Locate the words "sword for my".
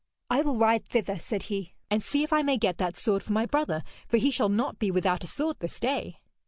2.97-3.45